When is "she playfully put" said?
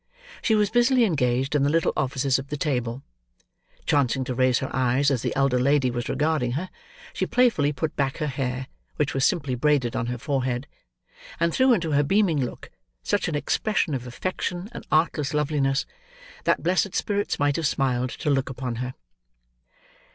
7.13-7.95